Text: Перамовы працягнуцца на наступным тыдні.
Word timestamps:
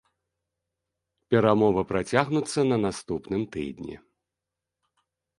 Перамовы 1.33 1.81
працягнуцца 1.91 2.59
на 2.71 2.77
наступным 2.85 3.41
тыдні. 3.57 3.95